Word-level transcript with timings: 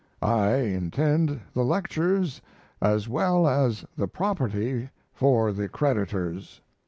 I 0.23 0.53
intend 0.55 1.39
the 1.53 1.61
lectures 1.63 2.41
as 2.81 3.07
well 3.07 3.47
as 3.47 3.85
the 3.95 4.07
property 4.07 4.89
for 5.13 5.51
the 5.51 5.69
creditors. 5.69 6.59